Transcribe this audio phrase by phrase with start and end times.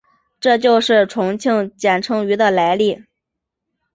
[0.39, 3.03] 这就是重庆简称渝的来历。